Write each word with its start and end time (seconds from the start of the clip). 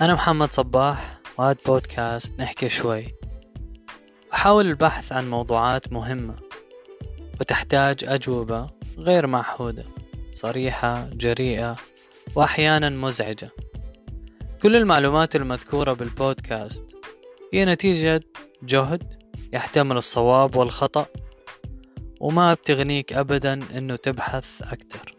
أنا 0.00 0.14
محمد 0.14 0.52
صباح 0.52 1.18
وهذا 1.38 1.58
بودكاست 1.66 2.40
نحكي 2.40 2.68
شوي. 2.68 3.14
أحاول 4.32 4.66
البحث 4.66 5.12
عن 5.12 5.30
موضوعات 5.30 5.92
مهمة 5.92 6.34
وتحتاج 7.40 8.04
أجوبة 8.04 8.70
غير 8.98 9.26
معهودة 9.26 9.84
صريحة 10.32 11.08
جريئة 11.12 11.76
وأحيانا 12.34 12.88
مزعجة. 12.88 13.50
كل 14.62 14.76
المعلومات 14.76 15.36
المذكورة 15.36 15.92
بالبودكاست 15.92 16.96
هي 17.52 17.64
نتيجة 17.64 18.20
جهد 18.62 19.22
يحتمل 19.52 19.96
الصواب 19.96 20.56
والخطأ 20.56 21.06
وما 22.20 22.54
بتغنيك 22.54 23.12
أبدا 23.12 23.60
أنه 23.78 23.96
تبحث 23.96 24.62
أكثر. 24.62 25.13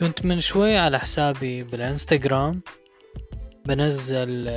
كنت 0.00 0.24
من 0.24 0.40
شوي 0.40 0.76
على 0.76 0.98
حسابي 0.98 1.62
بالانستغرام 1.62 2.60
بنزل 3.66 4.48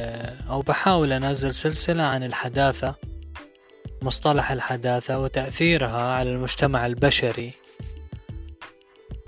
أو 0.50 0.62
بحاول 0.62 1.14
أنزل 1.14 1.56
سلسلة 1.56 2.04
عن 2.04 2.24
الحداثة 2.24 2.96
مصطلح 4.02 4.52
الحداثة 4.52 5.20
وتأثيرها 5.20 6.02
على 6.02 6.32
المجتمع 6.32 6.86
البشري 6.86 7.52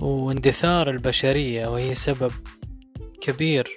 واندثار 0.02 0.90
البشرية 0.90 1.68
وهي 1.68 1.94
سبب 1.94 2.32
كبير. 3.22 3.76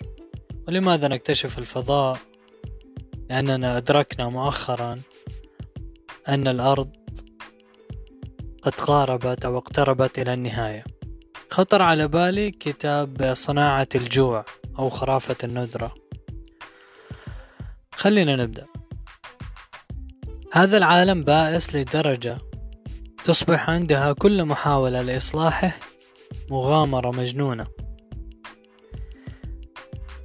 ولماذا 0.68 1.08
نكتشف 1.08 1.58
الفضاء؟ 1.58 2.18
لأننا 3.30 3.76
أدركنا 3.76 4.28
مؤخرا 4.28 4.98
أن 6.28 6.48
الأرض 6.48 6.90
قد 8.62 8.74
قاربت 8.74 9.44
أو 9.44 9.58
اقتربت 9.58 10.18
إلى 10.18 10.34
النهاية. 10.34 10.97
خطر 11.58 11.82
على 11.82 12.08
بالي 12.08 12.50
كتاب 12.50 13.34
صناعة 13.34 13.88
الجوع 13.94 14.44
أو 14.78 14.88
خرافة 14.88 15.36
الندرة. 15.44 15.94
خلينا 17.92 18.36
نبدأ. 18.36 18.66
هذا 20.52 20.76
العالم 20.76 21.24
بائس 21.24 21.76
لدرجة 21.76 22.38
تصبح 23.24 23.70
عندها 23.70 24.12
كل 24.12 24.44
محاولة 24.44 25.02
لإصلاحه 25.02 25.78
مغامرة 26.50 27.10
مجنونة. 27.10 27.66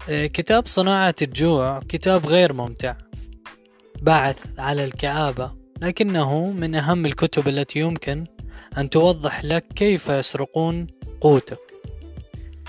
آه، 0.09 0.25
كتاب 0.25 0.68
صناعة 0.68 1.16
الجوع 1.22 1.80
كتاب 1.80 2.25
غير 2.25 2.53
ممتع. 2.53 2.95
باعث 4.02 4.59
على 4.59 4.84
الكآبة 4.84 5.52
لكنه 5.81 6.52
من 6.52 6.75
أهم 6.75 7.06
الكتب 7.06 7.47
التي 7.47 7.80
يمكن 7.80 8.25
أن 8.78 8.90
توضح 8.90 9.45
لك 9.45 9.68
كيف 9.75 10.09
يسرقون 10.09 10.88
قوتك 11.23 11.59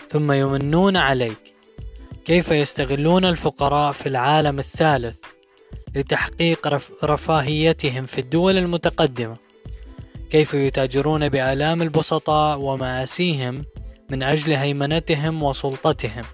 ثم 0.09 0.33
يمنون 0.33 0.97
عليك. 0.97 1.55
كيف 2.25 2.51
يستغلون 2.51 3.25
الفقراء 3.25 3.93
في 3.93 4.09
العالم 4.09 4.59
الثالث 4.59 5.19
لتحقيق 5.95 6.81
رفاهيتهم 7.05 8.07
في 8.07 8.19
الدول 8.19 8.59
المتقدمة؟ 8.59 9.37
كيف 10.31 10.55
يتاجرون 10.55 11.29
بآلام 11.29 11.83
البسطاء 11.83 12.59
ومآسيهم 12.59 13.65
من 14.11 14.23
أجل 14.23 14.53
هيمنتهم 14.53 15.43
وسلطتهم؟ 15.43 16.25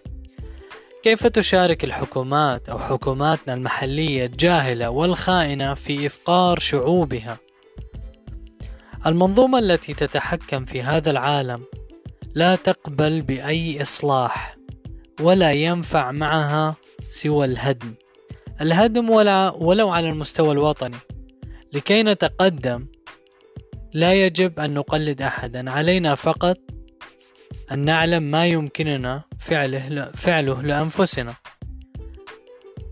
كيف 1.02 1.26
تشارك 1.26 1.84
الحكومات 1.84 2.68
أو 2.68 2.78
حكوماتنا 2.78 3.54
المحلية 3.54 4.26
الجاهلة 4.26 4.90
والخائنة 4.90 5.74
في 5.74 6.06
إفقار 6.06 6.58
شعوبها؟ 6.58 7.38
المنظومة 9.06 9.58
التي 9.58 9.94
تتحكم 9.94 10.64
في 10.64 10.82
هذا 10.82 11.10
العالم 11.10 11.64
لا 12.34 12.56
تقبل 12.56 13.22
بأي 13.22 13.82
إصلاح 13.82 14.56
ولا 15.20 15.52
ينفع 15.52 16.12
معها 16.12 16.76
سوى 17.08 17.46
الهدم. 17.46 17.94
الهدم 18.60 19.10
ولا 19.10 19.50
ولو 19.50 19.90
على 19.90 20.08
المستوى 20.08 20.52
الوطني. 20.52 20.96
لكي 21.72 22.02
نتقدم 22.02 22.86
لا 23.94 24.14
يجب 24.26 24.60
أن 24.60 24.74
نقلد 24.74 25.22
أحدا. 25.22 25.70
علينا 25.70 26.14
فقط 26.14 26.58
أن 27.72 27.78
نعلم 27.78 28.22
ما 28.22 28.46
يمكننا 28.46 29.22
فعله, 29.38 30.10
فعله 30.14 30.62
لأنفسنا. 30.62 31.34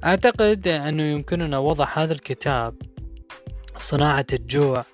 أعتقد 0.05 0.69
أنه 0.69 1.03
يمكننا 1.03 1.59
وضع 1.59 1.89
هذا 1.95 2.13
الكتاب 2.13 2.75
صناعة 3.79 4.27
الجوع 4.33 4.85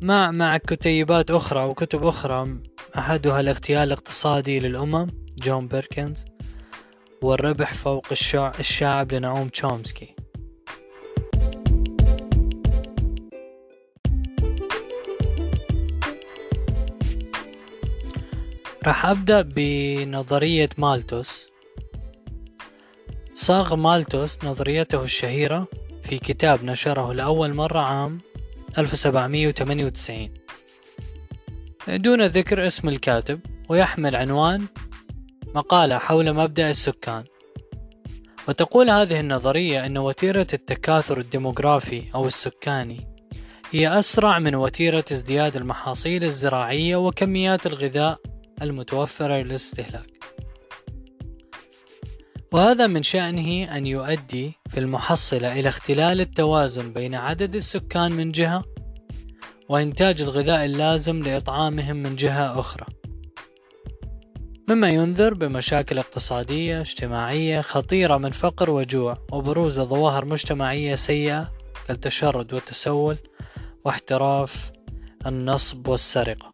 مع 0.00 0.30
مع 0.30 0.56
كتيبات 0.56 1.30
أخرى 1.30 1.64
وكتب 1.64 2.06
أخرى 2.06 2.58
أحدها 2.98 3.40
الاغتيال 3.40 3.82
الاقتصادي 3.82 4.60
للأمم 4.60 5.06
جون 5.42 5.68
بيركنز 5.68 6.24
والربح 7.22 7.74
فوق 7.74 8.06
الشعب 8.58 9.12
لنعوم 9.12 9.48
تشومسكي. 9.48 10.14
راح 18.86 19.06
أبدأ 19.06 19.42
بنظرية 19.42 20.68
مالتوس. 20.78 21.46
صاغ 23.34 23.76
مالتوس 23.76 24.44
نظريته 24.44 25.02
الشهيرة 25.02 25.68
في 26.02 26.18
كتاب 26.18 26.64
نشره 26.64 27.12
لأول 27.12 27.54
مرة 27.54 27.80
عام 27.80 28.20
1798 28.78 30.39
دون 31.96 32.26
ذكر 32.26 32.66
اسم 32.66 32.88
الكاتب 32.88 33.40
ويحمل 33.68 34.16
عنوان 34.16 34.66
مقالة 35.54 35.98
حول 35.98 36.32
مبدأ 36.32 36.70
السكان. 36.70 37.24
وتقول 38.48 38.90
هذه 38.90 39.20
النظرية 39.20 39.86
أن 39.86 39.98
وتيرة 39.98 40.46
التكاثر 40.54 41.18
الديموغرافي 41.18 42.04
أو 42.14 42.26
السكاني 42.26 43.08
هي 43.72 43.98
أسرع 43.98 44.38
من 44.38 44.54
وتيرة 44.54 45.04
ازدياد 45.12 45.56
المحاصيل 45.56 46.24
الزراعية 46.24 46.96
وكميات 46.96 47.66
الغذاء 47.66 48.18
المتوفرة 48.62 49.34
للاستهلاك. 49.34 50.10
وهذا 52.52 52.86
من 52.86 53.02
شأنه 53.02 53.76
أن 53.76 53.86
يؤدي 53.86 54.52
في 54.68 54.80
المحصلة 54.80 55.60
إلى 55.60 55.68
اختلال 55.68 56.20
التوازن 56.20 56.92
بين 56.92 57.14
عدد 57.14 57.54
السكان 57.54 58.12
من 58.12 58.32
جهة 58.32 58.64
وإنتاج 59.70 60.22
الغذاء 60.22 60.64
اللازم 60.64 61.22
لإطعامهم 61.22 61.96
من 61.96 62.16
جهة 62.16 62.60
أخرى. 62.60 62.86
مما 64.68 64.88
ينذر 64.88 65.34
بمشاكل 65.34 65.98
اقتصادية 65.98 66.80
اجتماعية 66.80 67.60
خطيرة 67.60 68.16
من 68.16 68.30
فقر 68.30 68.70
وجوع 68.70 69.18
وبروز 69.32 69.80
ظواهر 69.80 70.24
مجتمعية 70.24 70.94
سيئة 70.94 71.52
كالتشرد 71.88 72.52
والتسول 72.52 73.16
واحتراف 73.84 74.72
النصب 75.26 75.88
والسرقة. 75.88 76.52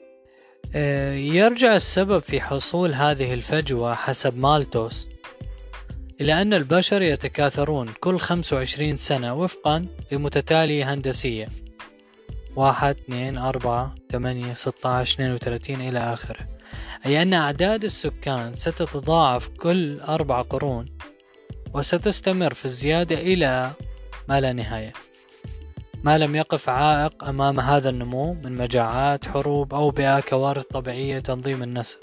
آه، 0.75 1.15
يرجع 1.15 1.75
السبب 1.75 2.19
في 2.19 2.41
حصول 2.41 2.95
هذه 2.95 3.35
الفجوة 3.35 3.95
حسب 3.95 4.39
مالتوس 4.39 5.09
إلى 6.21 6.43
أن 6.43 6.55
البشر 6.55 7.03
يتكاثرون 7.03 7.89
كل 8.01 8.19
25 8.19 8.97
سنة 8.97 9.35
وفقا 9.35 9.87
لمتتالية 10.13 10.95
هندسية. 10.95 11.66
واحد 12.57 12.97
اثنين 12.97 13.39
أربعة 13.39 13.95
ثمانية 14.11 14.55
ستة 14.55 14.89
عشر 14.89 15.15
اثنين 15.15 15.33
وثلاثين 15.33 15.81
إلى 15.81 15.99
آخره. 15.99 16.49
أي 17.07 17.23
أن 17.23 17.35
أعداد 17.35 17.85
السكان 17.85 18.55
ستتضاعف 18.55 19.49
كل 19.49 20.01
أربع 20.01 20.43
قرون 20.43 20.99
وستستمر 21.75 22.55
في 22.55 22.65
الزيادة 22.65 23.21
إلى 23.21 23.71
ما 24.29 24.41
لا 24.41 24.53
نهاية. 24.53 24.93
ما 26.05 26.19
لم 26.19 26.37
يقف 26.37 26.69
عائق 26.69 27.25
أمام 27.25 27.61
هذا 27.61 27.89
النمو 27.89 28.33
من 28.35 28.53
مجاعات 28.53 29.29
حروب 29.29 29.75
أوبئة 29.75 30.21
كوارث 30.21 30.65
طبيعية 30.65 31.19
تنظيم 31.19 31.63
النسل. 31.63 31.99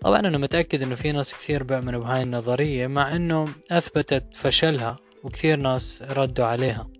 طبعا 0.00 0.20
أنا 0.20 0.38
متأكد 0.38 0.82
أنه 0.82 0.94
في 0.94 1.12
ناس 1.12 1.34
كثير 1.34 1.62
بيؤمنوا 1.62 2.00
بهاي 2.00 2.22
النظرية 2.22 2.86
مع 2.86 3.16
أنه 3.16 3.48
أثبتت 3.70 4.24
فشلها 4.36 4.96
وكثير 5.22 5.56
ناس 5.56 6.02
ردوا 6.02 6.46
عليها. 6.46 6.93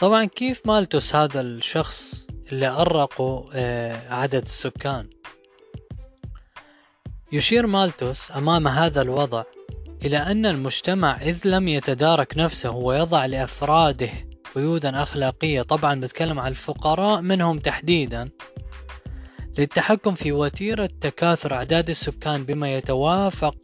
طبعا 0.00 0.24
كيف 0.24 0.66
مالتوس 0.66 1.14
هذا 1.14 1.40
الشخص 1.40 2.26
اللي 2.52 2.68
أرقوا 2.68 3.42
آه، 3.54 4.14
عدد 4.14 4.42
السكان؟ 4.42 5.10
يشير 7.32 7.66
مالتوس 7.66 8.30
أمام 8.30 8.68
هذا 8.68 9.02
الوضع 9.02 9.44
إلى 10.04 10.16
أن 10.16 10.46
المجتمع 10.46 11.22
إذ 11.22 11.38
لم 11.44 11.68
يتدارك 11.68 12.38
نفسه 12.38 12.70
ويضع 12.70 13.26
لأفراده 13.26 14.10
قيودا 14.54 15.02
أخلاقية 15.02 15.62
طبعا 15.62 16.00
بتكلم 16.00 16.38
عن 16.38 16.50
الفقراء 16.50 17.20
منهم 17.20 17.58
تحديدا 17.58 18.30
للتحكم 19.58 20.14
في 20.14 20.32
وتيرة 20.32 20.90
تكاثر 21.00 21.54
أعداد 21.54 21.88
السكان 21.88 22.44
بما 22.44 22.74
يتوافق 22.76 23.54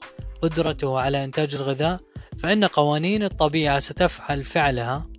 قدرته 0.43 0.99
على 0.99 1.25
إنتاج 1.25 1.55
الغذاء 1.55 2.01
فإن 2.39 2.65
قوانين 2.65 3.23
الطبيعة 3.23 3.79
ستفعل 3.79 4.45
فعلها. 4.45 5.16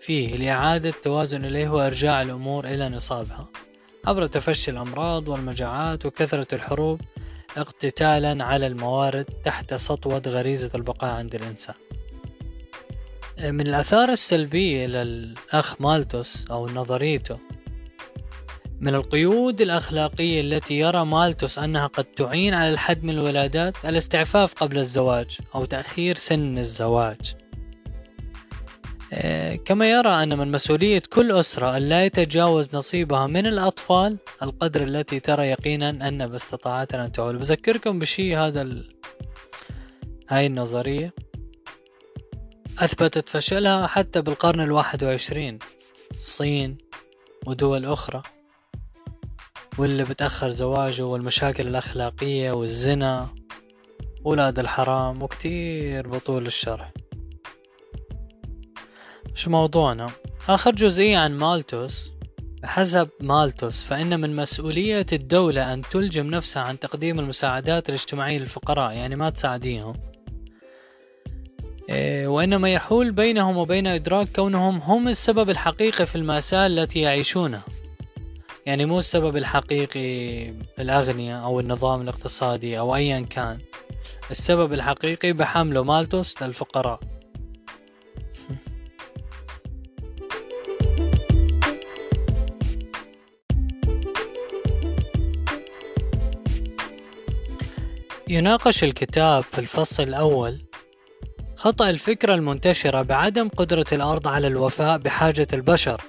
فيه 0.00 0.36
لإعادة 0.36 0.88
التوازن 0.88 1.44
إليه 1.44 1.68
وإرجاع 1.68 2.22
الأمور 2.22 2.66
إلى 2.66 2.88
نصابها. 2.88 3.48
عبر 4.06 4.26
تفشي 4.26 4.70
الأمراض 4.70 5.28
والمجاعات 5.28 6.06
وكثرة 6.06 6.54
الحروب 6.54 7.00
اقتتالا 7.56 8.44
على 8.44 8.66
الموارد 8.66 9.24
تحت 9.44 9.74
سطوة 9.74 10.22
غريزة 10.26 10.70
البقاء 10.74 11.10
عند 11.10 11.34
الإنسان. 11.34 11.74
من 13.38 13.66
الآثار 13.66 14.08
السلبية 14.08 14.86
للأخ 14.86 15.80
مالتوس 15.80 16.44
أو 16.50 16.68
نظريته 16.68 17.38
من 18.80 18.94
القيود 18.94 19.60
الأخلاقية 19.60 20.40
التي 20.40 20.78
يرى 20.78 21.04
مالتوس 21.04 21.58
أنها 21.58 21.86
قد 21.86 22.04
تعين 22.04 22.54
على 22.54 22.70
الحد 22.70 23.04
من 23.04 23.10
الولادات 23.10 23.74
الاستعفاف 23.84 24.54
قبل 24.54 24.78
الزواج 24.78 25.38
أو 25.54 25.64
تأخير 25.64 26.16
سن 26.16 26.58
الزواج. 26.58 27.34
كما 29.64 29.90
يرى 29.90 30.22
أن 30.22 30.38
من 30.38 30.52
مسؤولية 30.52 31.02
كل 31.12 31.32
أسرة 31.32 31.76
أن 31.76 31.82
لا 31.82 32.04
يتجاوز 32.04 32.70
نصيبها 32.74 33.26
من 33.26 33.46
الأطفال 33.46 34.18
القدر 34.42 34.82
التي 34.82 35.20
ترى 35.20 35.46
يقينا 35.46 35.90
أن 35.90 36.26
باستطاعتها 36.26 37.04
أن 37.04 37.12
تعول 37.12 37.38
بذكركم 37.38 37.98
بشيء 37.98 38.38
هذا 38.38 38.62
ال... 38.62 38.88
هاي 40.28 40.46
النظرية. 40.46 41.14
أثبتت 42.78 43.28
فشلها 43.28 43.86
حتى 43.86 44.22
بالقرن 44.22 44.60
الواحد 44.60 45.04
وعشرين. 45.04 45.58
الصين 46.10 46.78
ودول 47.46 47.86
أخرى 47.86 48.22
واللي 49.78 50.04
بتأخر 50.04 50.50
زواجه 50.50 51.06
والمشاكل 51.06 51.66
الأخلاقية 51.66 52.50
والزنا 52.50 53.28
ولاد 54.24 54.58
الحرام 54.58 55.22
وكتير 55.22 56.08
بطول 56.08 56.46
الشرح. 56.46 56.92
مش 59.38 59.48
موضوعنا؟ 59.48 60.06
آخر 60.48 60.70
جزئية 60.70 61.18
عن 61.18 61.38
مالتوس. 61.38 62.10
بحسب 62.62 63.08
مالتوس 63.20 63.84
فإن 63.84 64.20
من 64.20 64.36
مسؤولية 64.36 65.06
الدولة 65.12 65.74
أن 65.74 65.82
تلجم 65.82 66.26
نفسها 66.26 66.62
عن 66.62 66.78
تقديم 66.78 67.18
المساعدات 67.18 67.88
الاجتماعية 67.88 68.38
للفقراء 68.38 68.92
يعني 68.92 69.16
ما 69.16 69.30
تساعديهم. 69.30 69.94
إيه، 71.88 72.26
وإنما 72.28 72.72
يحول 72.72 73.12
بينهم 73.12 73.56
وبين 73.56 73.86
إدراك 73.86 74.28
كونهم 74.36 74.78
هم 74.78 75.08
السبب 75.08 75.50
الحقيقي 75.50 76.06
في 76.06 76.14
المأساة 76.14 76.66
التي 76.66 77.00
يعيشونها. 77.00 77.62
يعني 78.66 78.84
مو 78.84 78.98
السبب 78.98 79.36
الحقيقي 79.36 80.48
الأغنياء 80.78 81.44
أو 81.44 81.60
النظام 81.60 82.02
الاقتصادي 82.02 82.78
أو 82.78 82.96
أيا 82.96 83.20
كان. 83.20 83.58
السبب 84.30 84.72
الحقيقي 84.72 85.32
بحمله 85.32 85.82
مالتوس 85.82 86.42
للفقراء. 86.42 87.17
يناقش 98.30 98.84
الكتاب 98.84 99.42
في 99.42 99.58
الفصل 99.58 100.02
الأول 100.02 100.62
خطأ 101.56 101.90
الفكرة 101.90 102.34
المنتشرة 102.34 103.02
بعدم 103.02 103.48
قدرة 103.48 103.84
الأرض 103.92 104.28
على 104.28 104.46
الوفاء 104.46 104.98
بحاجة 104.98 105.46
البشر 105.52 106.00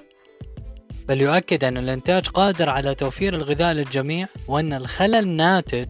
بل 1.08 1.20
يؤكد 1.20 1.64
أن 1.64 1.76
الإنتاج 1.76 2.28
قادر 2.28 2.68
على 2.68 2.94
توفير 2.94 3.34
الغذاء 3.34 3.72
للجميع 3.72 4.26
وأن 4.48 4.72
الخلل 4.72 5.14
الناتج 5.14 5.86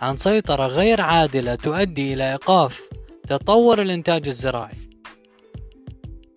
عن 0.00 0.16
سيطرة 0.16 0.66
غير 0.66 1.00
عادلة 1.00 1.54
تؤدي 1.54 2.14
إلى 2.14 2.32
إيقاف 2.32 2.88
تطور 3.28 3.82
الإنتاج 3.82 4.28
الزراعي. 4.28 4.76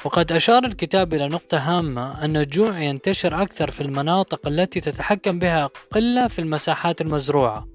وقد 0.05 0.31
أشار 0.31 0.65
الكتاب 0.65 1.13
إلى 1.13 1.27
نقطة 1.27 1.57
هامة 1.57 2.25
أن 2.25 2.37
الجوع 2.37 2.79
ينتشر 2.79 3.41
أكثر 3.41 3.71
في 3.71 3.81
المناطق 3.81 4.47
التي 4.47 4.79
تتحكم 4.79 5.39
بها 5.39 5.69
قلة 5.91 6.27
في 6.27 6.39
المساحات 6.39 7.01
المزروعة. 7.01 7.72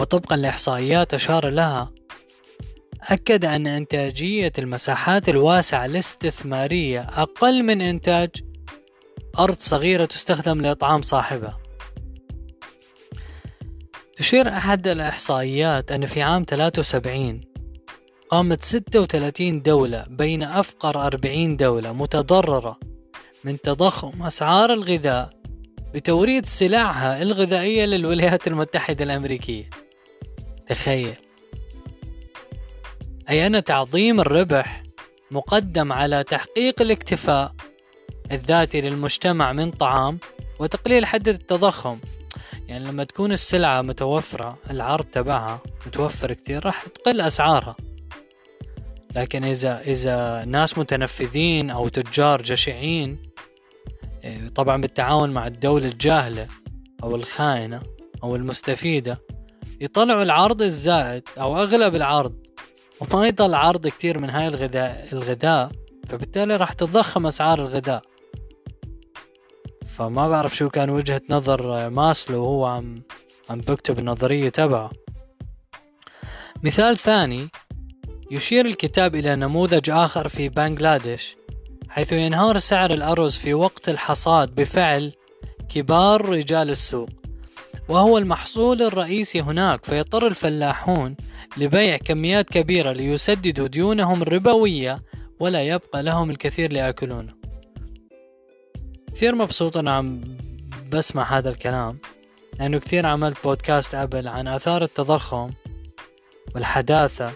وطبقا 0.00 0.36
لإحصائيات 0.36 1.14
أشار 1.14 1.48
لها 1.48 1.92
أكد 3.02 3.44
أن 3.44 3.66
إنتاجية 3.66 4.52
المساحات 4.58 5.28
الواسعة 5.28 5.84
الاستثمارية 5.84 7.00
أقل 7.00 7.62
من 7.62 7.82
إنتاج 7.82 8.30
أرض 9.38 9.56
صغيرة 9.58 10.04
تستخدم 10.04 10.60
لإطعام 10.60 11.02
صاحبها. 11.02 11.58
تشير 14.16 14.48
أحد 14.48 14.86
الإحصائيات 14.86 15.92
أن 15.92 16.06
في 16.06 16.22
عام 16.22 16.44
73 16.48 17.40
قامت 18.28 18.64
36 18.64 19.62
دولة 19.62 20.06
بين 20.10 20.42
أفقر 20.42 21.06
40 21.06 21.56
دولة 21.56 21.92
متضررة 21.92 22.78
من 23.44 23.60
تضخم 23.60 24.22
أسعار 24.22 24.72
الغذاء 24.72 25.40
بتوريد 25.94 26.46
سلعها 26.46 27.22
الغذائية 27.22 27.84
للولايات 27.84 28.46
المتحدة 28.46 29.04
الأمريكية. 29.04 29.70
تخيل. 30.70 31.14
أي 33.30 33.46
أن 33.46 33.64
تعظيم 33.64 34.20
الربح 34.20 34.82
مقدم 35.30 35.92
على 35.92 36.24
تحقيق 36.24 36.82
الاكتفاء 36.82 37.54
الذاتي 38.32 38.80
للمجتمع 38.80 39.52
من 39.52 39.70
طعام 39.70 40.18
وتقليل 40.58 41.06
حد 41.06 41.28
التضخم. 41.28 41.98
يعني 42.68 42.84
لما 42.84 43.04
تكون 43.04 43.32
السلعة 43.32 43.82
متوفرة 43.82 44.58
العرض 44.70 45.04
تبعها 45.04 45.60
متوفر 45.86 46.32
كتير 46.32 46.66
راح 46.66 46.86
تقل 46.86 47.20
أسعارها. 47.20 47.76
لكن 49.16 49.44
إذا 49.44 49.80
إذا 49.80 50.44
ناس 50.44 50.78
متنفذين 50.78 51.70
أو 51.70 51.88
تجار 51.88 52.42
جشعين 52.42 53.22
إيه، 54.24 54.48
طبعا 54.48 54.80
بالتعاون 54.80 55.30
مع 55.30 55.46
الدولة 55.46 55.88
الجاهلة 55.88 56.48
أو 57.02 57.14
الخائنة 57.14 57.82
أو 58.22 58.36
المستفيدة 58.36 59.18
يطلعوا 59.80 60.22
العرض 60.22 60.62
الزائد 60.62 61.22
أو 61.38 61.56
أغلب 61.56 61.94
العرض 61.94 62.34
وما 63.00 63.26
يضل 63.26 63.54
عرض 63.54 63.88
كتير 63.88 64.22
من 64.22 64.30
هاي 64.30 64.48
الغذاء 64.48 65.08
الغذاء 65.12 65.72
فبالتالي 66.08 66.56
راح 66.56 66.72
تتضخم 66.72 67.26
أسعار 67.26 67.60
الغذاء. 67.60 68.02
فما 69.96 70.28
بعرف 70.28 70.56
شو 70.56 70.68
كان 70.68 70.90
وجهة 70.90 71.22
نظر 71.30 71.90
ماسلو 71.90 72.42
وهو 72.42 72.66
عم 72.66 73.02
عم 73.50 73.60
بكتب 73.60 73.98
النظرية 73.98 74.48
تبعه. 74.48 74.90
مثال 76.62 76.96
ثاني 76.96 77.48
يشير 78.30 78.66
الكتاب 78.66 79.14
إلى 79.14 79.36
نموذج 79.36 79.90
آخر 79.90 80.28
في 80.28 80.48
بنغلاديش 80.48 81.36
حيث 81.88 82.12
ينهار 82.12 82.58
سعر 82.58 82.90
الأرز 82.90 83.34
في 83.34 83.54
وقت 83.54 83.88
الحصاد 83.88 84.54
بفعل 84.54 85.12
كبار 85.68 86.28
رجال 86.28 86.70
السوق. 86.70 87.19
وهو 87.90 88.18
المحصول 88.18 88.82
الرئيسي 88.82 89.40
هناك 89.40 89.84
فيضطر 89.84 90.26
الفلاحون 90.26 91.16
لبيع 91.56 91.96
كميات 91.96 92.50
كبيرة 92.50 92.92
ليسددوا 92.92 93.66
ديونهم 93.66 94.22
الربوية 94.22 95.02
ولا 95.40 95.62
يبقى 95.62 96.02
لهم 96.02 96.30
الكثير 96.30 96.72
ليأكلونه 96.72 97.34
كثير 99.14 99.34
مبسوط 99.34 99.76
أنا 99.76 99.92
عم 99.92 100.20
بسمع 100.92 101.38
هذا 101.38 101.50
الكلام 101.50 101.98
لأنه 102.58 102.78
كثير 102.78 103.06
عملت 103.06 103.44
بودكاست 103.44 103.94
قبل 103.94 104.28
عن 104.28 104.48
آثار 104.48 104.82
التضخم 104.82 105.50
والحداثة 106.54 107.32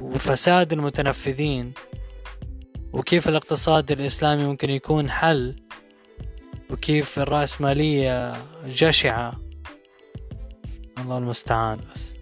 وفساد 0.00 0.72
المتنفذين 0.72 1.72
وكيف 2.92 3.28
الاقتصاد 3.28 3.90
الإسلامي 3.90 4.44
ممكن 4.44 4.70
يكون 4.70 5.10
حل 5.10 5.63
وكيف 6.70 7.18
الرأسمالية 7.18 8.32
جشعة. 8.66 9.40
الله 10.98 11.18
المستعان 11.18 11.80
بس. 11.94 12.16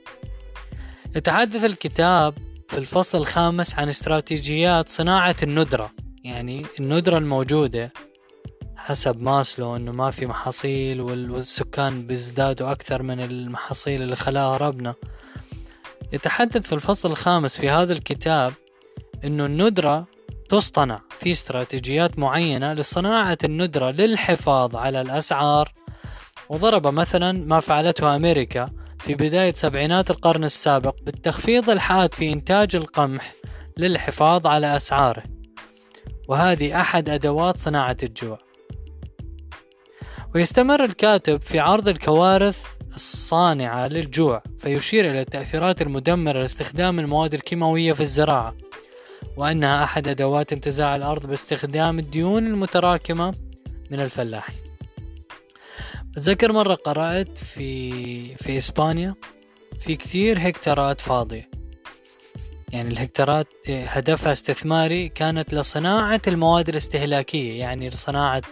يتحدث 1.16 1.64
الكتاب 1.64 2.34
في 2.68 2.78
الفصل 2.78 3.18
الخامس 3.18 3.74
عن 3.74 3.88
استراتيجيات 3.88 4.88
صناعة 4.88 5.36
الندرة. 5.42 5.90
يعني 6.24 6.66
الندرة 6.80 7.18
الموجودة 7.18 7.92
حسب 8.76 9.22
ماسلو 9.22 9.76
إنه 9.76 9.92
ما 9.92 10.10
في 10.10 10.26
محاصيل 10.26 11.00
والسكان 11.00 12.06
بيزدادوا 12.06 12.72
أكثر 12.72 13.02
من 13.02 13.20
المحاصيل 13.20 14.02
اللي 14.02 14.16
خلاها 14.16 14.56
ربنا. 14.56 14.94
يتحدث 16.12 16.66
في 16.66 16.72
الفصل 16.72 17.10
الخامس 17.10 17.60
في 17.60 17.70
هذا 17.70 17.92
الكتاب 17.92 18.52
إنه 19.24 19.46
الندرة 19.46 20.06
تصطنع 20.52 21.00
في 21.18 21.30
استراتيجيات 21.30 22.18
معينة 22.18 22.72
لصناعة 22.72 23.38
الندرة 23.44 23.90
للحفاظ 23.90 24.76
على 24.76 25.00
الأسعار. 25.00 25.72
وضرب 26.48 26.86
مثلا 26.86 27.32
ما 27.32 27.60
فعلته 27.60 28.16
أمريكا 28.16 28.70
في 28.98 29.14
بداية 29.14 29.54
سبعينات 29.54 30.10
القرن 30.10 30.44
السابق 30.44 30.94
بالتخفيض 31.02 31.70
الحاد 31.70 32.14
في 32.14 32.32
إنتاج 32.32 32.76
القمح 32.76 33.32
للحفاظ 33.76 34.46
على 34.46 34.76
أسعاره. 34.76 35.22
وهذه 36.28 36.80
أحد 36.80 37.08
أدوات 37.08 37.58
صناعة 37.58 37.96
الجوع. 38.02 38.38
ويستمر 40.34 40.84
الكاتب 40.84 41.42
في 41.42 41.58
عرض 41.58 41.88
الكوارث 41.88 42.64
الصانعة 42.94 43.88
للجوع 43.88 44.42
فيشير 44.58 45.10
إلى 45.10 45.20
التأثيرات 45.20 45.82
المدمرة 45.82 46.38
لاستخدام 46.38 47.00
المواد 47.00 47.34
الكيماوية 47.34 47.92
في 47.92 48.00
الزراعة. 48.00 48.54
وأنها 49.36 49.84
أحد 49.84 50.08
أدوات 50.08 50.52
انتزاع 50.52 50.96
الأرض 50.96 51.26
باستخدام 51.26 51.98
الديون 51.98 52.46
المتراكمة 52.46 53.34
من 53.90 54.00
الفلاحين. 54.00 54.56
أتذكر 56.16 56.52
مرة 56.52 56.74
قرأت 56.74 57.38
في 57.38 58.36
في 58.36 58.58
إسبانيا 58.58 59.14
في 59.80 59.96
كثير 59.96 60.48
هكتارات 60.48 61.00
فاضية. 61.00 61.50
يعني 62.72 62.90
الهكتارات 62.90 63.46
هدفها 63.68 64.32
استثماري 64.32 65.08
كانت 65.08 65.54
لصناعة 65.54 66.20
المواد 66.28 66.68
الاستهلاكية 66.68 67.60
يعني 67.60 67.88
لصناعة 67.88 68.42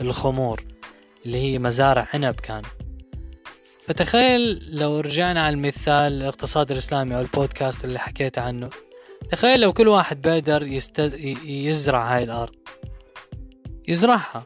الخمور 0.00 0.64
اللي 1.26 1.38
هي 1.38 1.58
مزارع 1.58 2.08
عنب 2.14 2.34
كان. 2.34 2.62
فتخيل 3.86 4.68
لو 4.76 5.00
رجعنا 5.00 5.42
على 5.42 5.54
المثال 5.54 6.12
الاقتصاد 6.12 6.70
الإسلامي 6.70 7.16
أو 7.16 7.20
البودكاست 7.20 7.84
اللي 7.84 7.98
حكيت 7.98 8.38
عنه. 8.38 8.70
تخيل 9.28 9.60
لو 9.60 9.72
كل 9.72 9.88
واحد 9.88 10.22
بيقدر 10.22 10.66
يست... 10.66 10.98
يزرع 11.44 12.16
هاي 12.16 12.24
الأرض. 12.24 12.54
يزرعها. 13.88 14.44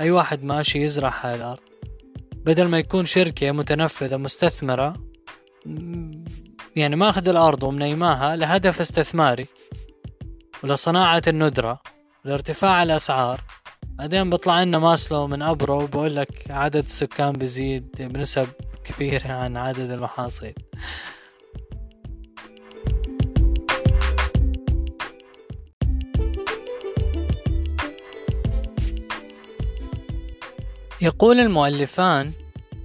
أي 0.00 0.10
واحد 0.10 0.44
ماشي 0.44 0.82
يزرع 0.82 1.14
هاي 1.20 1.34
الأرض. 1.34 1.60
بدل 2.32 2.68
ما 2.68 2.78
يكون 2.78 3.06
شركة 3.06 3.52
متنفذة 3.52 4.16
مستثمرة 4.16 4.94
يعني 6.76 6.96
ماخذ 6.96 7.28
الأرض 7.28 7.62
ومنيماها 7.62 8.36
لهدف 8.36 8.80
استثماري 8.80 9.46
ولصناعة 10.64 11.22
الندرة 11.26 11.82
لارتفاع 12.24 12.82
الأسعار. 12.82 13.40
بعدين 13.82 14.30
بيطلع 14.30 14.62
لنا 14.62 14.78
ماسلو 14.78 15.26
من 15.26 15.42
أبرو 15.42 15.82
وبقول 15.82 16.16
لك 16.16 16.50
عدد 16.50 16.84
السكان 16.84 17.32
بيزيد 17.32 17.88
بنسب 17.98 18.48
كبيرة 18.84 19.32
عن 19.32 19.56
عدد 19.56 19.90
المحاصيل. 19.90 20.54
يقول 31.02 31.40
المؤلفان 31.40 32.32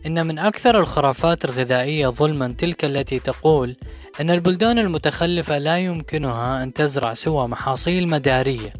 إن 0.05 0.27
من 0.27 0.39
أكثر 0.39 0.79
الخرافات 0.79 1.45
الغذائية 1.45 2.07
ظلما 2.07 2.55
تلك 2.57 2.85
التي 2.85 3.19
تقول 3.19 3.75
أن 4.21 4.31
البلدان 4.31 4.79
المتخلفة 4.79 5.57
لا 5.57 5.77
يمكنها 5.77 6.63
أن 6.63 6.73
تزرع 6.73 7.13
سوى 7.13 7.47
محاصيل 7.47 8.07
مدارية. 8.07 8.73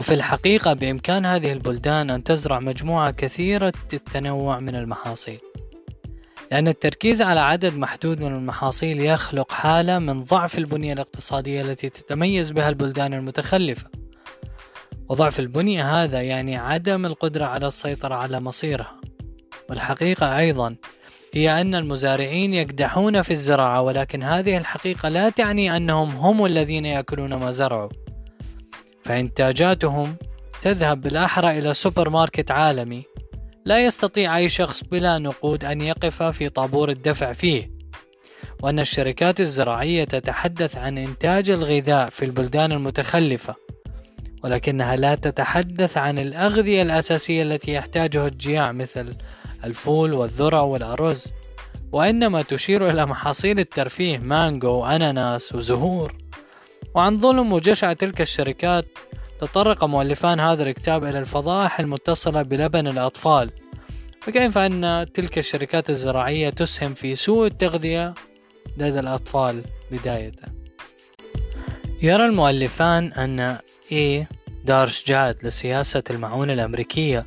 وفي 0.00 0.14
الحقيقة 0.14 0.72
بإمكان 0.72 1.26
هذه 1.26 1.52
البلدان 1.52 2.10
أن 2.10 2.24
تزرع 2.24 2.60
مجموعة 2.60 3.10
كثيرة 3.10 3.72
التنوع 3.92 4.60
من 4.60 4.74
المحاصيل. 4.74 5.38
لأن 6.52 6.68
التركيز 6.68 7.22
على 7.22 7.40
عدد 7.40 7.76
محدود 7.76 8.20
من 8.20 8.34
المحاصيل 8.34 9.00
يخلق 9.00 9.52
حالة 9.52 9.98
من 9.98 10.24
ضعف 10.24 10.58
البنية 10.58 10.92
الاقتصادية 10.92 11.60
التي 11.62 11.88
تتميز 11.88 12.50
بها 12.50 12.68
البلدان 12.68 13.14
المتخلفة. 13.14 14.05
وضعف 15.08 15.40
البنية 15.40 16.04
هذا 16.04 16.22
يعني 16.22 16.56
عدم 16.56 17.06
القدرة 17.06 17.44
على 17.44 17.66
السيطرة 17.66 18.14
على 18.14 18.40
مصيرها. 18.40 19.00
والحقيقة 19.70 20.38
أيضا 20.38 20.76
هي 21.34 21.60
أن 21.60 21.74
المزارعين 21.74 22.54
يكدحون 22.54 23.22
في 23.22 23.30
الزراعة 23.30 23.82
ولكن 23.82 24.22
هذه 24.22 24.56
الحقيقة 24.56 25.08
لا 25.08 25.30
تعني 25.30 25.76
أنهم 25.76 26.10
هم 26.10 26.44
الذين 26.44 26.86
يأكلون 26.86 27.34
ما 27.34 27.50
زرعوا. 27.50 27.88
فإنتاجاتهم 29.04 30.16
تذهب 30.62 31.00
بالأحرى 31.00 31.58
إلى 31.58 31.74
سوبر 31.74 32.10
ماركت 32.10 32.50
عالمي 32.50 33.04
لا 33.64 33.84
يستطيع 33.84 34.36
أي 34.36 34.48
شخص 34.48 34.84
بلا 34.84 35.18
نقود 35.18 35.64
أن 35.64 35.80
يقف 35.80 36.22
في 36.22 36.48
طابور 36.48 36.88
الدفع 36.88 37.32
فيه. 37.32 37.76
وأن 38.62 38.78
الشركات 38.78 39.40
الزراعية 39.40 40.04
تتحدث 40.04 40.76
عن 40.76 40.98
إنتاج 40.98 41.50
الغذاء 41.50 42.08
في 42.10 42.24
البلدان 42.24 42.72
المتخلفة 42.72 43.54
ولكنها 44.46 44.96
لا 44.96 45.14
تتحدث 45.14 45.96
عن 45.98 46.18
الأغذية 46.18 46.82
الأساسية 46.82 47.42
التي 47.42 47.72
يحتاجها 47.72 48.26
الجياع 48.26 48.72
مثل 48.72 49.12
الفول 49.64 50.12
والذرة 50.12 50.62
والأرز. 50.62 51.32
وإنما 51.92 52.42
تشير 52.42 52.90
إلى 52.90 53.06
محاصيل 53.06 53.58
الترفيه 53.58 54.18
مانجو 54.18 54.70
وأناناس 54.70 55.54
وزهور. 55.54 56.14
وعن 56.94 57.18
ظلم 57.18 57.52
وجشع 57.52 57.92
تلك 57.92 58.20
الشركات 58.20 58.86
تطرق 59.40 59.84
مؤلفان 59.84 60.40
هذا 60.40 60.62
الكتاب 60.62 61.04
إلى 61.04 61.18
الفضائح 61.18 61.80
المتصلة 61.80 62.42
بلبن 62.42 62.86
الأطفال. 62.86 63.50
وكيف 64.28 64.58
أن 64.58 65.06
تلك 65.14 65.38
الشركات 65.38 65.90
الزراعية 65.90 66.50
تسهم 66.50 66.94
في 66.94 67.14
سوء 67.14 67.46
التغذية 67.46 68.14
لدى 68.76 69.00
الأطفال 69.00 69.62
بداية؟ 69.90 70.32
يرى 72.02 72.24
المؤلفان 72.24 73.12
أن 73.12 73.58
إيه 73.92 74.28
دارش 74.64 75.04
جاد 75.06 75.46
لسياسة 75.46 76.02
المعونة 76.10 76.52
الأمريكية. 76.52 77.26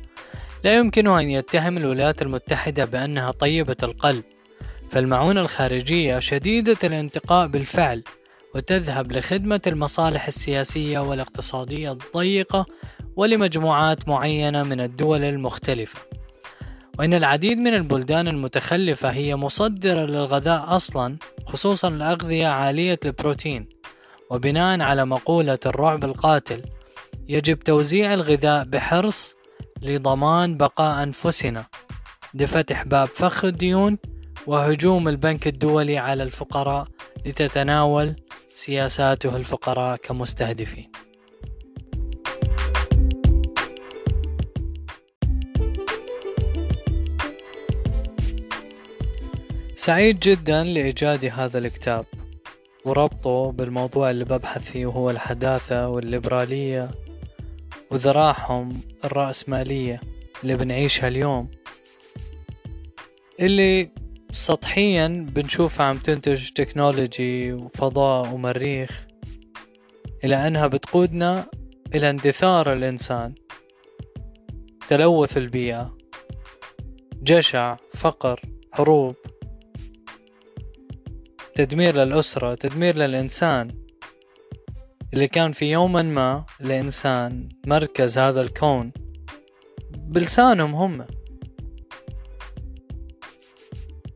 لا 0.64 0.74
يمكنه 0.74 1.20
أن 1.20 1.30
يتهم 1.30 1.76
الولايات 1.76 2.22
المتحدة 2.22 2.84
بأنها 2.84 3.30
طيبة 3.30 3.76
القلب 3.82 4.24
فالمعونة 4.90 5.40
الخارجية 5.40 6.18
شديدة 6.18 6.76
الانتقاء 6.84 7.46
بالفعل 7.46 8.02
وتذهب 8.54 9.12
لخدمة 9.12 9.60
المصالح 9.66 10.26
السياسية 10.26 10.98
والاقتصادية 10.98 11.92
الضيقة 11.92 12.66
ولمجموعات 13.16 14.08
معينة 14.08 14.62
من 14.62 14.80
الدول 14.80 15.24
المختلفة. 15.24 15.98
وإن 16.98 17.14
العديد 17.14 17.58
من 17.58 17.74
البلدان 17.74 18.28
المتخلفة 18.28 19.10
هي 19.10 19.36
مصدرة 19.36 20.06
للغذاء 20.06 20.76
أصلا 20.76 21.16
خصوصا 21.46 21.88
الأغذية 21.88 22.46
عالية 22.46 22.98
البروتين. 23.04 23.79
وبناء 24.30 24.80
على 24.80 25.04
مقولة 25.04 25.58
الرعب 25.66 26.04
القاتل 26.04 26.62
يجب 27.28 27.58
توزيع 27.58 28.14
الغذاء 28.14 28.64
بحرص 28.64 29.34
لضمان 29.82 30.56
بقاء 30.56 31.02
أنفسنا. 31.02 31.66
لفتح 32.34 32.82
باب 32.84 33.08
فخ 33.08 33.44
الديون 33.44 33.98
وهجوم 34.46 35.08
البنك 35.08 35.46
الدولي 35.46 35.98
على 35.98 36.22
الفقراء 36.22 36.86
لتتناول 37.26 38.16
سياساته 38.54 39.36
الفقراء 39.36 39.96
كمستهدفين. 39.96 40.90
سعيد 49.74 50.20
جدا 50.20 50.64
لإيجاد 50.64 51.24
هذا 51.24 51.58
الكتاب. 51.58 52.04
وربطه 52.84 53.52
بالموضوع 53.52 54.10
اللي 54.10 54.24
ببحث 54.24 54.70
فيه 54.70 54.86
وهو 54.86 55.10
الحداثة 55.10 55.88
والليبرالية 55.88 56.90
وذراعهم 57.90 58.80
الرأسمالية 59.04 60.00
اللي 60.42 60.56
بنعيشها 60.56 61.08
اليوم. 61.08 61.50
اللي 63.40 63.90
سطحيا 64.32 65.08
بنشوفها 65.08 65.86
عم 65.86 65.98
تنتج 65.98 66.50
تكنولوجي 66.50 67.52
وفضاء 67.52 68.34
ومريخ 68.34 69.06
إلى 70.24 70.46
أنها 70.46 70.66
بتقودنا 70.66 71.46
إلى 71.94 72.10
اندثار 72.10 72.72
الإنسان. 72.72 73.34
تلوث 74.88 75.36
البيئة 75.36 75.96
جشع 77.22 77.76
فقر 77.94 78.40
حروب 78.72 79.16
تدمير 81.64 81.96
للأسرة 81.96 82.54
تدمير 82.54 82.96
للإنسان. 82.96 83.70
اللي 85.14 85.28
كان 85.28 85.52
في 85.52 85.70
يوما 85.70 86.02
ما 86.02 86.46
الإنسان 86.60 87.48
مركز 87.66 88.18
هذا 88.18 88.40
الكون. 88.40 88.92
بلسانهم 89.96 90.74
هم. 90.74 91.06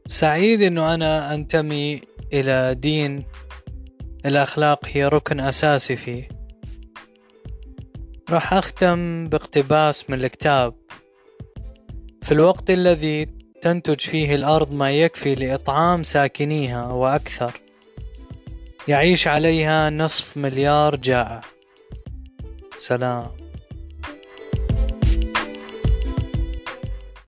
سعيد 0.06 0.62
إنه 0.62 0.94
أنا 0.94 1.34
أنتمي 1.34 2.00
إلى 2.32 2.74
دين 2.78 3.24
الأخلاق 4.26 4.80
هي 4.86 5.08
ركن 5.08 5.40
أساسي 5.40 5.96
فيه. 5.96 6.28
راح 8.30 8.54
أختم 8.54 9.28
باقتباس 9.28 10.10
من 10.10 10.24
الكتاب. 10.24 10.74
في 12.22 12.32
الوقت 12.32 12.70
الذي 12.70 13.43
تنتج 13.64 14.00
فيه 14.00 14.34
الأرض 14.34 14.72
ما 14.72 14.90
يكفي 14.90 15.34
لإطعام 15.34 16.02
ساكنيها 16.02 16.86
وأكثر 16.86 17.60
يعيش 18.88 19.28
عليها 19.28 19.90
نصف 19.90 20.36
مليار 20.36 20.96
جائع. 20.96 21.40
سلام. 22.78 23.43